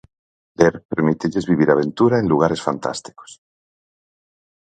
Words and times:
Ler 0.59 0.69
permítelles 0.93 1.47
vivir 1.51 1.69
aventura 1.69 2.15
en 2.19 2.27
lugares 2.31 2.61
fantásticos. 2.67 3.31